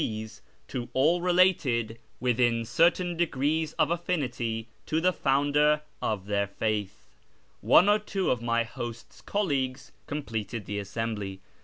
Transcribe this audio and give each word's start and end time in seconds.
s 0.03 0.41
to 0.67 0.89
all 0.93 1.21
related, 1.21 1.99
witliin 2.19 2.65
certain 2.65 3.15
degrees 3.15 3.73
of 3.73 3.89
atlinity, 3.89 4.65
to 4.87 4.99
tlie 4.99 5.13
founder 5.13 5.83
of 6.01 6.25
tlieir 6.25 6.49
faith. 6.49 7.05
One 7.61 7.87
or 7.87 7.99
two 7.99 8.31
of 8.31 8.41
my 8.41 8.63
host's 8.63 9.21
colleagues 9.21 9.91
completed 10.07 10.65
the 10.65 10.79
assembly. 10.79 11.39